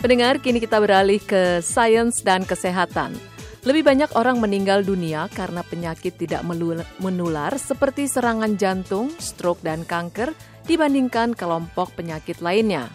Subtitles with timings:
[0.00, 3.12] Pendengar, kini kita beralih ke sains dan kesehatan.
[3.68, 6.40] Lebih banyak orang meninggal dunia karena penyakit tidak
[6.96, 10.32] menular seperti serangan jantung, stroke, dan kanker
[10.64, 12.88] dibandingkan kelompok penyakit lainnya.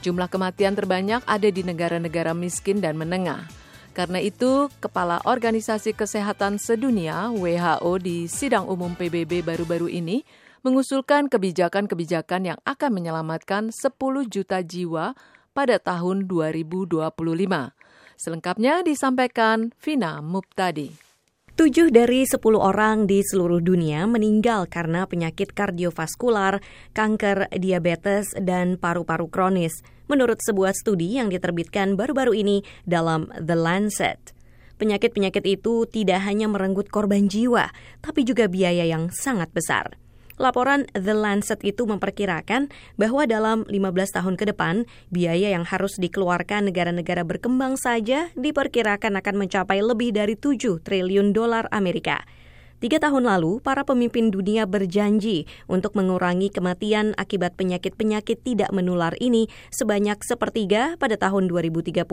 [0.00, 3.44] Jumlah kematian terbanyak ada di negara-negara miskin dan menengah.
[3.92, 10.24] Karena itu, Kepala Organisasi Kesehatan Sedunia WHO di sidang umum PBB baru-baru ini
[10.64, 13.92] mengusulkan kebijakan-kebijakan yang akan menyelamatkan 10
[14.32, 15.12] juta jiwa
[15.56, 17.08] pada tahun 2025.
[18.20, 20.92] Selengkapnya disampaikan Vina Muptadi.
[21.56, 26.60] Tujuh dari sepuluh orang di seluruh dunia meninggal karena penyakit kardiovaskular,
[26.92, 29.72] kanker, diabetes, dan paru-paru kronis,
[30.04, 34.36] menurut sebuah studi yang diterbitkan baru-baru ini dalam The Lancet.
[34.76, 37.72] Penyakit-penyakit itu tidak hanya merenggut korban jiwa,
[38.04, 39.96] tapi juga biaya yang sangat besar.
[40.36, 42.68] Laporan The Lancet itu memperkirakan
[43.00, 49.34] bahwa dalam 15 tahun ke depan, biaya yang harus dikeluarkan negara-negara berkembang saja diperkirakan akan
[49.40, 52.20] mencapai lebih dari 7 triliun dolar Amerika.
[52.76, 59.48] Tiga tahun lalu, para pemimpin dunia berjanji untuk mengurangi kematian akibat penyakit-penyakit tidak menular ini
[59.72, 62.04] sebanyak sepertiga pada tahun 2030.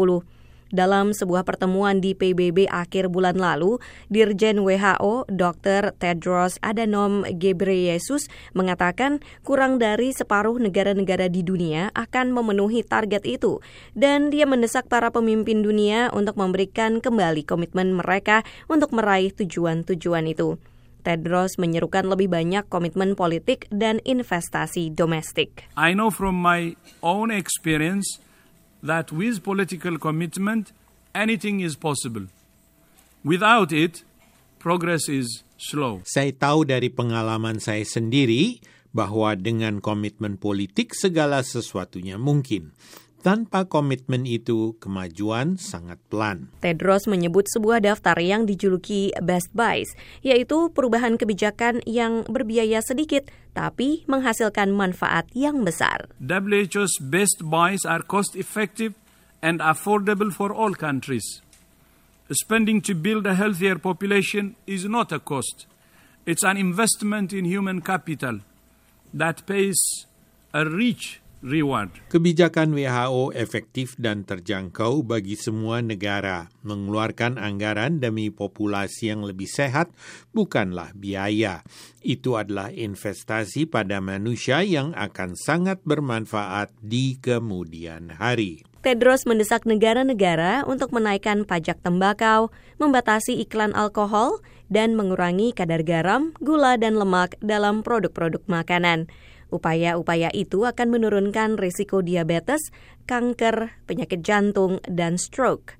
[0.73, 3.77] Dalam sebuah pertemuan di PBB akhir bulan lalu,
[4.09, 5.93] Dirjen WHO Dr.
[6.01, 8.25] Tedros Adhanom Ghebreyesus
[8.57, 13.61] mengatakan kurang dari separuh negara-negara di dunia akan memenuhi target itu
[13.93, 20.57] dan dia mendesak para pemimpin dunia untuk memberikan kembali komitmen mereka untuk meraih tujuan-tujuan itu.
[21.05, 25.69] Tedros menyerukan lebih banyak komitmen politik dan investasi domestik.
[25.77, 26.73] I know from my
[27.05, 28.23] own experience
[28.83, 30.75] that with political commitment,
[31.15, 32.27] anything is possible.
[33.23, 34.03] Without it,
[34.59, 36.03] progress is slow.
[36.03, 38.59] Saya tahu dari pengalaman saya sendiri
[38.93, 42.75] bahwa dengan komitmen politik segala sesuatunya mungkin.
[43.23, 46.51] Tanpa komitmen itu, kemajuan sangat pelan.
[46.59, 49.95] Tedros menyebut sebuah daftar yang dijuluki Best Buys,
[50.27, 56.11] yaitu perubahan kebijakan yang berbiaya sedikit tapi menghasilkan manfaat yang besar.
[56.19, 58.91] WHO's Best Buys are cost effective
[59.39, 61.39] and affordable for all countries.
[62.27, 65.63] Spending to build a healthier population is not a cost.
[66.27, 68.43] It's an investment in human capital
[69.15, 69.79] that pays
[70.51, 71.91] a rich reward.
[72.07, 76.47] Kebijakan WHO efektif dan terjangkau bagi semua negara.
[76.63, 79.91] Mengeluarkan anggaran demi populasi yang lebih sehat
[80.31, 81.61] bukanlah biaya.
[81.99, 88.63] Itu adalah investasi pada manusia yang akan sangat bermanfaat di kemudian hari.
[88.83, 92.51] Tedros mendesak negara-negara untuk menaikkan pajak tembakau,
[92.83, 99.07] membatasi iklan alkohol, dan mengurangi kadar garam, gula, dan lemak dalam produk-produk makanan.
[99.53, 102.73] Upaya-upaya itu akan menurunkan risiko diabetes,
[103.05, 105.77] kanker, penyakit jantung, dan stroke.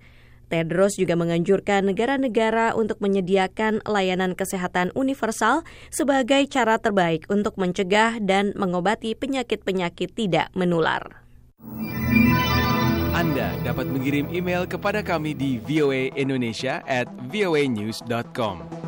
[0.54, 8.54] Tedros juga menganjurkan negara-negara untuk menyediakan layanan kesehatan universal sebagai cara terbaik untuk mencegah dan
[8.54, 11.26] mengobati penyakit-penyakit tidak menular.
[13.18, 18.83] Anda dapat mengirim email kepada kami di voaindonesia at voanews.com.